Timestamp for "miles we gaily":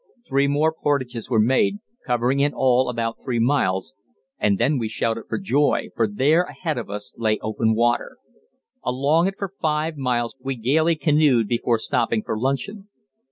9.97-10.95